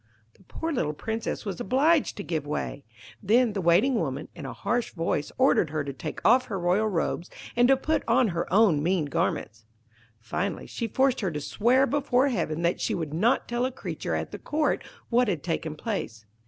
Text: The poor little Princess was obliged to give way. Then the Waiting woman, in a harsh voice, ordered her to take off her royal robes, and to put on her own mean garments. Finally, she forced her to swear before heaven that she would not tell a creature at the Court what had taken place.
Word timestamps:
The 0.33 0.41
poor 0.41 0.73
little 0.73 0.93
Princess 0.95 1.45
was 1.45 1.59
obliged 1.61 2.17
to 2.17 2.23
give 2.23 2.47
way. 2.47 2.83
Then 3.21 3.53
the 3.53 3.61
Waiting 3.61 3.93
woman, 3.93 4.29
in 4.33 4.47
a 4.47 4.53
harsh 4.53 4.89
voice, 4.95 5.31
ordered 5.37 5.69
her 5.69 5.83
to 5.83 5.93
take 5.93 6.25
off 6.25 6.45
her 6.45 6.57
royal 6.57 6.87
robes, 6.87 7.29
and 7.55 7.67
to 7.67 7.77
put 7.77 8.01
on 8.07 8.29
her 8.29 8.51
own 8.51 8.81
mean 8.81 9.05
garments. 9.05 9.63
Finally, 10.19 10.65
she 10.65 10.87
forced 10.87 11.19
her 11.19 11.29
to 11.29 11.39
swear 11.39 11.85
before 11.85 12.29
heaven 12.29 12.63
that 12.63 12.81
she 12.81 12.95
would 12.95 13.13
not 13.13 13.47
tell 13.47 13.63
a 13.63 13.71
creature 13.71 14.15
at 14.15 14.31
the 14.31 14.39
Court 14.39 14.83
what 15.11 15.27
had 15.27 15.43
taken 15.43 15.75
place. 15.75 16.25